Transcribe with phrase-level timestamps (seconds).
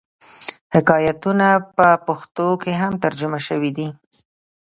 [0.75, 3.87] حکایتونه په پښتو کښي هم ترجمه سوي دي.